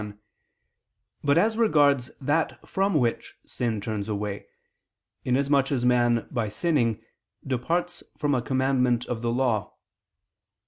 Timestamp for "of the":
9.05-9.31